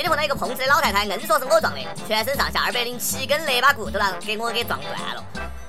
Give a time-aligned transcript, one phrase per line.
[0.00, 5.22] 今天碰到一个碰瓷的老太太，硬说是我撞的，全身上下二百零七根肋巴骨都让给我给撞断了。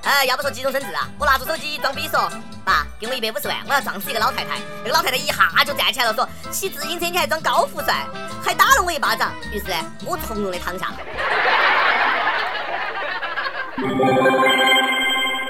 [0.03, 2.31] 哎，要不说急中生智啊，我拿出手机装逼说，
[2.63, 4.57] 爸，给我一百五十万，我要撞死一个老太太。
[4.85, 8.05] 那个老太太一下就站起来了，说骑自行车你还装高富帅，
[8.41, 9.33] 还打了我一巴掌。
[9.51, 9.65] 于是，
[10.05, 10.95] 我从容的躺下了。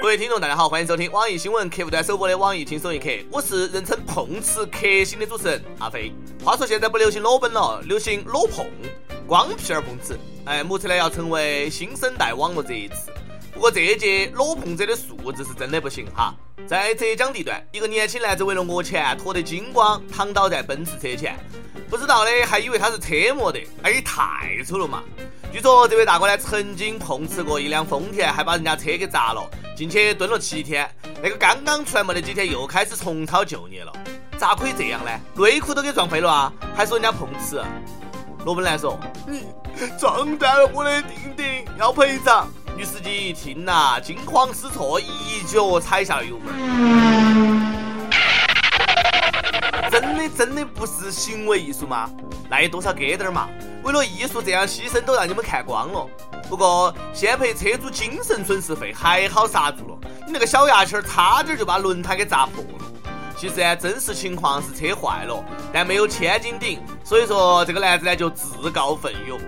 [0.02, 6.12] 各位听众，大家好，欢迎收听网易新闻客户端首播的网易轻松一刻，我是人称碰瓷克星的主持人阿飞。
[6.44, 8.66] 话说现在不流行裸奔了，流行裸碰，
[9.28, 10.18] 光屁儿碰瓷。
[10.44, 13.12] 哎，目测呢要成为新生代网络热词。
[13.54, 16.34] 不过这一届裸碰者的素质是真的不行哈。
[16.66, 21.38] 在浙江地段，一个年轻男子为了讹钱，脱得精光，躺倒在奔驰车前，
[21.92, 25.02] 不知道的还以为他是车模的，哎，也太丑了嘛！
[25.52, 29.46] 据说这位大哥呢，曾经碰瓷过一辆丰田，还把人家车给砸了，
[29.76, 30.90] 进去蹲了七天。
[31.22, 33.92] 那个刚刚出来没得几天，又开始重操旧业了。
[34.38, 35.10] 咋可以这样呢？
[35.36, 36.50] 内裤都给撞飞了啊！
[36.74, 37.62] 还说人家碰瓷？
[38.46, 39.44] 罗本来说：“你
[40.00, 41.44] 撞断了我的钉钉，
[41.78, 47.71] 要赔偿。”女司机一听呐，惊慌失措，一脚踩下了油门。
[49.92, 52.10] 真的真的不是行为艺术吗？
[52.48, 53.46] 那有多少疙瘩嘛？
[53.82, 56.08] 为了艺术这样牺牲都让你们看光了。
[56.48, 59.98] 不过先赔车主精神损失费，还好刹住了。
[60.26, 63.02] 你那个小牙签儿差点就把轮胎给砸破了。
[63.36, 69.38] 其实呢，真实情况是车坏了，但没有千斤顶，所以说这个男子呢就自告奋勇。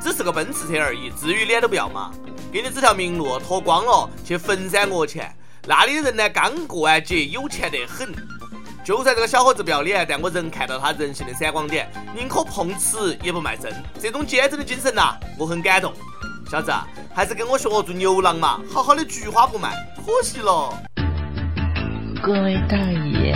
[0.00, 2.10] 只是个奔驰车而已，至于脸都不要吗？
[2.50, 8.10] 给你指条明路，脱光了去坟山讹钱，那里的人呢刚过完节，有钱得很。
[8.90, 13.72] 就算这个小伙子不要脸，但我仍看到他人性的闪光点，宁可碰瓷也不卖身。
[14.00, 15.94] 这种坚贞的精神呐，我很感动。
[16.50, 16.72] 小子，
[17.14, 20.76] 还是跟我学做牛郎嘛，好好的菊花不卖，可惜了。
[22.20, 23.32] 各位大爷。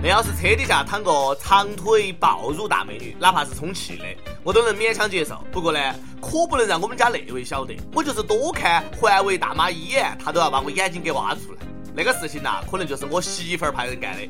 [0.00, 4.04] 那要是车底下躺个长腿暴乳大美女，哪怕是充气的，
[4.44, 5.44] 我都能勉强接受。
[5.50, 5.80] 不过呢，
[6.20, 11.58] 可不能让我们家那位晓得，我就是多看环卫大妈一眼，她都要把我眼睛给挖出来。
[11.94, 14.28] 那个事情呐，可能就是我媳妇儿派人干的。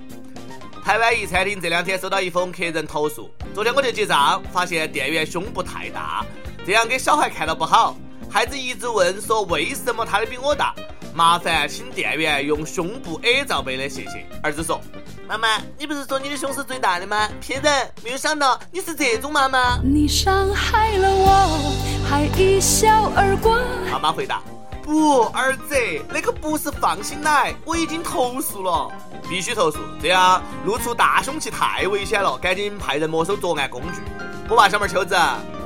[0.85, 6.27] 台湾一餐厅这两天收到一封客人投诉，昨天我就结账，发现店员胸部太大，
[6.67, 7.97] 这样给小孩看到不好。
[8.29, 10.75] 孩子一直问说为什么他的比我大。
[11.15, 14.27] 麻烦请店员用胸部 A 罩杯的，谢谢。
[14.43, 14.81] 儿子说
[15.29, 17.29] ：“妈妈，你不是说你的胸是最大的吗？
[17.39, 17.91] 骗人！
[18.03, 21.77] 没有想到你是这种妈妈。”你伤害了我，
[22.09, 23.61] 还一笑而过。
[23.91, 24.43] 妈妈回答
[24.83, 25.77] ：“不，儿子，
[26.09, 28.91] 那个不是放心奶，我已经投诉了，
[29.29, 34.01] 必须投诉，这样露出大胸器太危险了，赶紧派人没收作案工具。
[34.49, 35.17] 不吧，小妹秋子，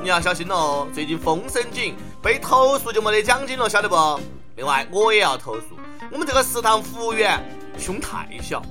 [0.03, 4.19] 你要小心哦，最近风声紧，被投诉就没得奖金了，晓得不？”
[4.55, 5.75] 另外，我也要投诉，
[6.11, 7.43] 我们这个食堂服务员
[7.77, 8.61] 胸太小，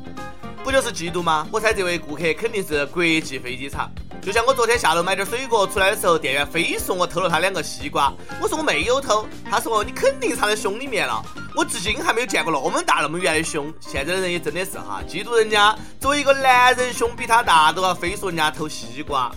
[0.62, 1.46] 不就是嫉妒吗？
[1.52, 3.90] 我猜这位顾客肯定是国际飞机场。
[4.26, 11.22] 就像我昨天下楼买点水果出来的时候，店员非说我偷了他两个西瓜，我说我没有偷，他说你肯定藏在胸里面了。
[11.54, 13.72] 我至今还没有见过那么大那么圆的胸。
[13.78, 19.30] 现在的人也真的是哈，嫉妒人家作为一个男人胸比他大，都要非说人家偷西瓜。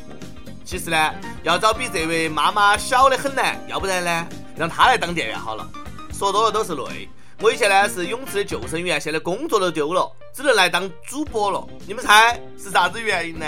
[0.65, 1.13] 其实呢，
[1.43, 5.69] 要找比这位妈妈小的很难，要不然呢，让他来当店员好了。
[6.11, 7.07] 说多了都是泪。
[7.41, 11.65] 我以前呢是泳池的救生员，现在工作都丢了，只能来当主播了。
[11.87, 13.45] 你们猜是啥子原因呢？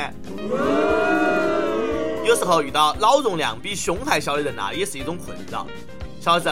[2.23, 5.67] 有时候遇到脑容量比胸还小的人呐，也是一种困扰。
[6.21, 6.49] 小子，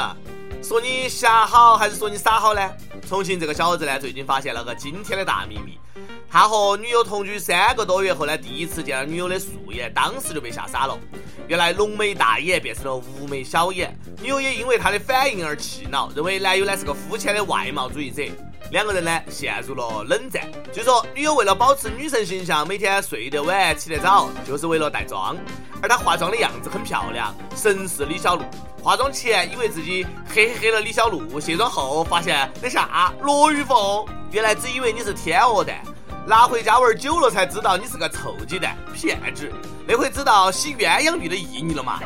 [0.62, 2.62] 说你瞎好还是说你傻好呢？
[3.08, 5.80] 重庆这个小伙子呢，最近发现了个惊天的大秘密。
[6.32, 10.96] 他和女友同居三个多月后呢，第一次见了女友的素颜，当时就被吓傻了。
[11.48, 18.24] 原来浓眉大眼变成了无眉小眼，女友也因为他的反应而气恼，认为男友呢是个肤浅的外貌主义者。
[18.70, 20.48] 两个人呢陷入了冷战。
[20.72, 25.36] 据说女友为了保持女神形象，每天睡得晚起得早，就是为了带妆。
[25.82, 28.44] 而她化妆的样子很漂亮，神似李小璐。
[28.84, 35.82] 化妆前以为自己黑黑了李小璐，卸妆后发现那啥罗玉凤，原来只以为你是天鹅蛋。
[36.30, 39.52] 拿回家玩久了才知道你是个臭鸡蛋，骗子！
[39.88, 42.00] 那回知道洗鸳鸯浴的意义了吗？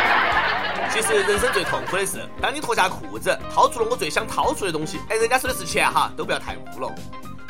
[0.90, 6.90] 其实人生最痛苦的是，当你脱下裤子，掏出了我最想掏出的东西，哎，人家说的是钱哈，都不要太污了。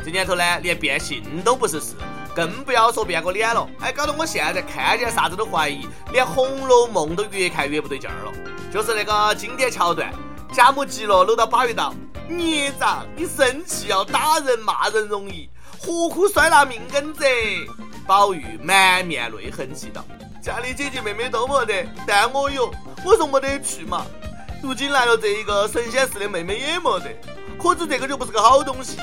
[0.04, 1.94] 这年头呢，连变性都不是事，
[2.34, 3.68] 更不要说变个脸了。
[3.78, 8.32] 哎，搞得我现在看见啥子都怀疑，连《红楼梦》都越看越不对劲儿了。
[8.72, 10.12] 就是那个经典桥段，
[10.52, 11.94] 贾母急了，搂到宝玉道
[12.28, 17.24] ：“孽障，你生气要打人骂人容易。”何苦摔那命根子？
[18.06, 20.04] 宝玉满面泪痕，气道
[20.40, 22.72] ：“家里姐姐妹妹都没得，但我有，
[23.04, 24.06] 我说没得去嘛。
[24.62, 27.16] 如今来了这一个神仙似的妹妹也没得，
[27.60, 28.96] 可知这个就不是个好东西。”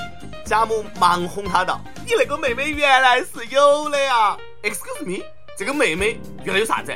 [0.46, 4.36] 贾母忙哄他道：“你那个妹妹原来是有的呀。
[4.62, 5.22] ”Excuse me，
[5.58, 6.92] 这个妹妹原来有啥子？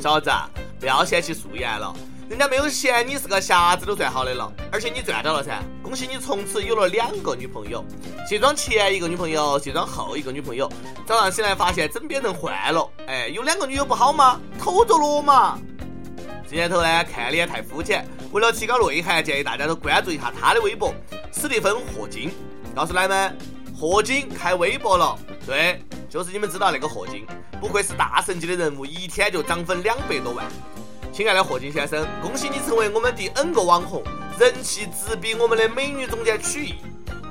[0.00, 0.30] 小子，
[0.78, 1.94] 不要嫌弃素颜了，
[2.28, 4.52] 人家没有嫌你是个瞎子都算好的了。
[4.72, 7.84] 而且你赚到了噻，恭喜你从此有了两个女朋友，
[8.28, 10.68] 卸妆前一个女朋友，卸妆后一个女朋友。
[11.06, 14.40] 早上醒来发现枕边人换了，哎，有两个女友不好吗？
[14.58, 15.56] 偷着乐嘛。
[16.48, 20.92] 这年头呢，看脸太肤浅，为了提高内涵，建议大家都关注一下他的微博，
[21.32, 22.30] 史蒂芬霍金。
[22.74, 23.38] 告诉来们，
[23.74, 25.80] 霍金开微博了，对。
[26.08, 27.26] 就是你们知道那个霍金，
[27.60, 30.46] 不愧是大神级的人物，一天就涨粉两百多万。
[31.16, 34.02] 亲爱的霍金先生，恭喜你成为我们第 N 个网红，
[34.38, 36.74] 人气直逼我们的美女总监曲艺。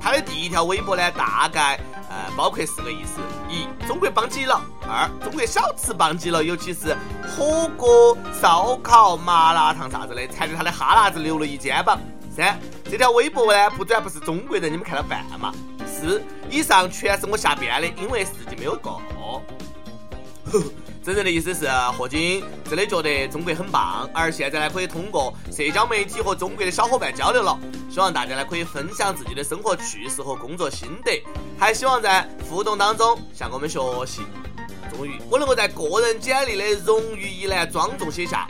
[0.02, 1.80] 他的第一条微博呢，大概
[2.10, 4.60] 呃包括四个意思：一、中国棒极了；
[4.90, 6.98] 二、中国小吃棒极了，尤其是
[7.28, 12.02] 火锅、烧烤、麻辣烫啥子的，馋得他的哈喇子流了一肩膀。
[12.36, 12.60] 三、
[12.90, 15.54] 这条微博呢不转不是中国人，你们看到办嘛？
[15.86, 19.00] 四，以上全是我瞎编的，因为事情没有过。
[20.52, 20.64] 呵 呵
[21.06, 27.56] 真正的意思是，霍金真的觉得中国很棒，而现在呢，可以通过社交媒体和中国的小伙伴交流了。
[27.92, 31.24] 希望大家呢可以分享自己的生活趣事和工作心得，
[31.60, 34.24] 还希望在互动当中向我们学习。
[34.92, 38.48] 终于，我能够在个人简历的荣誉一栏庄重写下：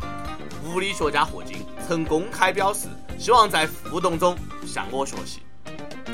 [0.63, 2.87] 物理学家霍金曾公开表示，
[3.19, 4.33] 希望在互动中
[4.65, 5.41] 向我学习。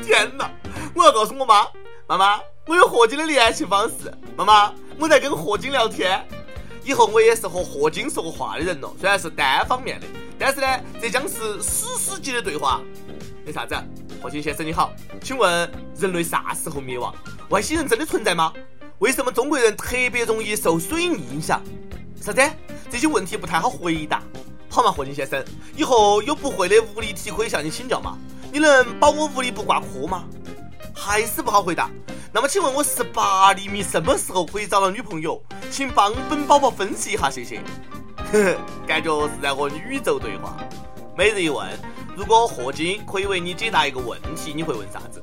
[0.04, 0.50] 天哪！
[0.92, 1.68] 我要告诉我妈，
[2.08, 4.12] 妈妈，我有霍金的联系方式。
[4.36, 6.24] 妈妈，我在跟霍金聊天。
[6.84, 10.06] 以后我也是和霍金说过话的人了，虽然是单方面的，
[10.38, 10.66] 但是呢，
[11.00, 12.80] 这将是史诗级的对话。
[13.44, 13.74] 那啥子？
[14.22, 15.68] 霍金先生你好，请问
[15.98, 17.12] 人类啥时候灭亡？
[17.48, 18.52] 外星人真的存在吗？
[19.00, 21.60] 为什么中国人特别容易受水逆影响？
[22.20, 22.40] 啥子？
[22.88, 24.22] 这些问题不太好回答。
[24.68, 25.44] 好嘛，霍金先生，
[25.76, 28.16] 以后有不会的物理题可以向你请教吗？
[28.52, 30.22] 你能保我物理不挂科吗？
[30.94, 31.90] 还是不好回答。
[32.34, 35.38] 那么，请问我十八厘米什么时候可以找到女朋友？
[35.70, 37.60] 请帮本宝宝分析一下，谢谢。
[38.32, 38.56] 呵呵，
[38.86, 40.56] 感觉是在和宇宙对话。
[41.14, 41.68] 每日一问：
[42.16, 45.22] 如果霍金可以为你解答一个问题，你会问啥子？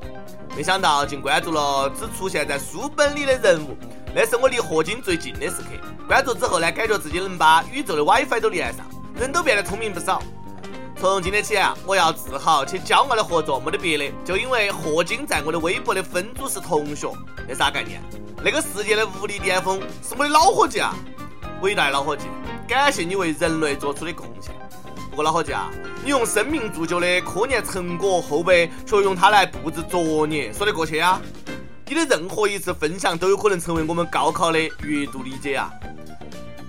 [0.55, 3.75] 没想到竟关注了只出现在书本里的人物，
[4.13, 5.69] 那是我离霍金最近的时刻。
[6.07, 8.85] 关注之后呢，感觉自己能把宇宙的 WiFi 都连上，
[9.15, 10.21] 人都变得聪明不少。
[10.99, 17.09] 从今天起啊，我要自豪且骄傲的合作，没得别的，就因为霍金在我的微博的分组是同学，
[17.47, 18.01] 那啥概念？
[18.43, 20.93] 那个世界的物理巅峰是我的老伙计啊！
[21.61, 22.25] 伟大老伙计，
[22.67, 24.53] 感谢你为人类做出的贡献。
[25.09, 25.71] 不过老伙计啊，
[26.03, 31.21] 你用生命铸就的科研成果，后辈却用它来布置作业，说得过去啊？
[31.87, 35.71] 你的任何一次分享都有可能成为我们高考的阅读理解啊！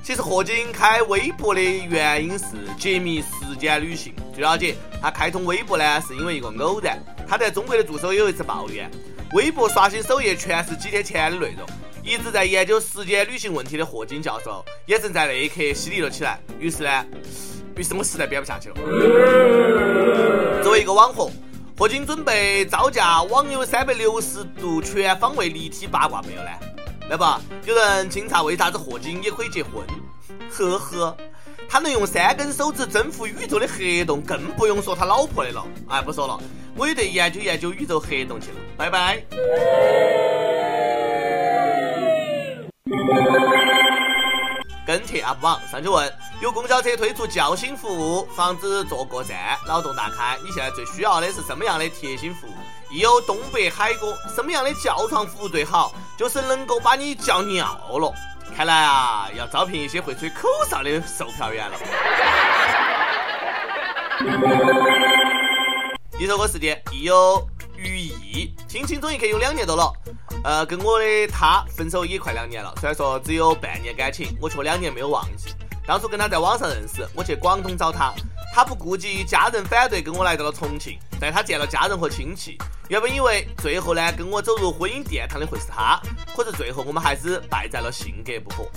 [0.03, 2.47] 其实霍金开微博的原因是
[2.79, 4.15] 解密时间旅行。
[4.35, 6.99] 据了解，他开通微博呢是因为一个偶然。
[7.29, 8.91] 他在中国的助手有一次抱怨，
[9.35, 11.69] 微博刷新首页全是几天前的内容。
[12.03, 16.41] 一直在研究时间旅行问题的霍金教授也正在那一刻犀利了起来。
[16.59, 17.07] 于是呢，
[17.77, 18.77] 于是我实在编不下去了。
[20.63, 21.31] 作为一个网红，
[21.79, 26.51] 霍金准备招架网友三百六十度全方位立体八卦没有呢？
[27.11, 29.85] 来吧，有人惊诧为啥子霍金也可以结婚？
[30.49, 31.17] 呵呵，
[31.69, 35.67] 他能用三根手指征服宇宙的黑洞，更不用说他老婆的了。
[35.89, 36.39] 哎，不说了，
[36.77, 38.57] 我也得研究研究宇宙黑洞去了。
[38.77, 39.25] 拜拜。
[44.87, 46.09] 跟帖 UP 榜上去问：
[46.41, 50.39] 有公交车推出叫醒服务，防止坐过站，脑洞大开。
[50.45, 52.55] 你现在最需要的是什么样的贴心服务？
[52.93, 55.93] 亦有东北海哥，什么样的叫床服务最好？
[56.21, 57.65] 就是能够把你叫尿
[57.99, 58.13] 了。
[58.55, 61.79] 看来啊，要招聘一些会吹口哨的售票员了。
[66.19, 67.43] 一首歌时间，亦有
[67.75, 69.91] 余意，听轻松一刻有两年多了。
[70.45, 75.55] 呃，跟我的他分手也快两年了，虽然说只有半年感情，我却两年没有忘记。
[75.87, 78.13] 当初跟他在网上认识，我去广东找他。
[78.53, 82.59] 他不顾及家人反对，跟我来到了重庆，带他见了家人和亲戚。
[82.89, 86.01] 原本以为最后呢，跟我走入婚姻殿堂的会是他，
[86.37, 88.69] 可是最后我们还是败在了性格不合。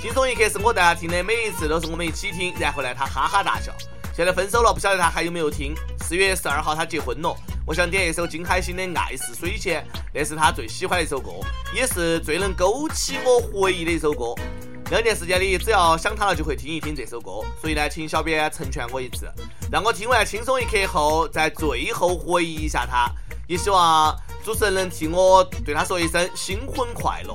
[0.00, 3.72] 轻松一刻是我带他听的，每一次都是我们一起听，然后呢，他哈哈大笑。
[4.14, 5.74] 现在分手了，不晓得他还有没有听。
[6.00, 7.34] 四月十二号他结婚了，
[7.66, 11.30] 我想点一首金海心的《爱似水仙》，那是他最喜欢的一首歌，
[11.74, 14.34] 也是最能勾起我回忆的一首歌。
[14.92, 19.26] 两年时间里，只要想他了就会听一听这首歌，所以呢，请小编成全我一次，
[19.70, 23.10] 让我听完轻松一刻后，在最后回忆一下他。
[23.48, 25.82] 也希望主持人能替我对他。
[25.82, 27.34] 说一声新婚快乐。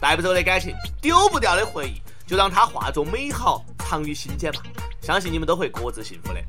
[0.00, 4.62] 带不走的感情，丢不掉的回忆，就让它化作美好，藏于心间吧。
[5.02, 6.40] 相信你们都会各自幸福的。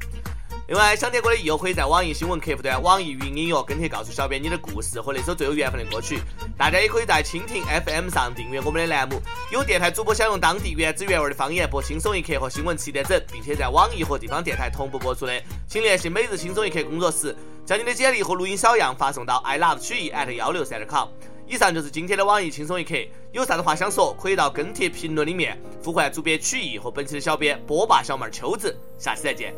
[0.67, 6.19] 另外，想听歌的益友可以在网易新闻客户端、网易云音乐跟帖告诉小编你的故事和那首最有缘分的歌曲。
[6.57, 9.19] 大家也可以在蜻蜓 FM 上订阅我们的栏目，
[9.51, 21.09] 有电台主播想用当地原汁原味的方言播《轻松一刻》和新闻七点整，并且在网易和地方电台同步播出的，请联系每日轻松一刻工作室，将你的简历和录音小样发送到 i love 曲艺 at 幺六三点 com。
[21.47, 22.95] 以上就是今天的网易轻松一刻，
[23.33, 29.53] 有啥子话想说，可以到跟帖评论里面呼唤主编曲艺和本期的小编波霸小妹秋子，下期再见。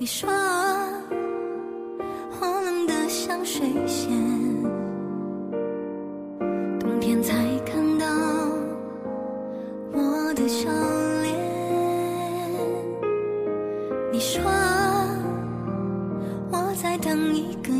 [0.00, 0.30] 你说
[2.40, 4.10] 我冷得像水仙，
[6.78, 7.34] 冬天才
[7.66, 8.06] 看到
[9.92, 10.70] 我的笑
[11.20, 11.36] 脸。
[14.10, 14.40] 你说
[16.50, 17.70] 我在等一个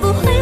[0.00, 0.37] 不会